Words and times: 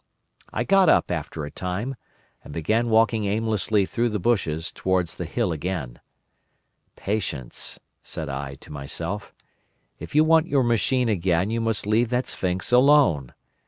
"I 0.51 0.63
got 0.63 0.89
up 0.89 1.11
after 1.11 1.45
a 1.45 1.51
time, 1.51 1.95
and 2.43 2.51
began 2.55 2.89
walking 2.89 3.25
aimlessly 3.25 3.85
through 3.85 4.09
the 4.09 4.17
bushes 4.19 4.71
towards 4.71 5.13
the 5.13 5.25
hill 5.25 5.51
again. 5.51 5.99
'Patience,' 6.95 7.79
said 8.01 8.27
I 8.27 8.55
to 8.55 8.71
myself. 8.71 9.31
'If 9.99 10.15
you 10.15 10.23
want 10.23 10.47
your 10.47 10.63
machine 10.63 11.07
again 11.07 11.51
you 11.51 11.61
must 11.61 11.85
leave 11.85 12.09
that 12.09 12.27
sphinx 12.27 12.71
alone. 12.71 13.35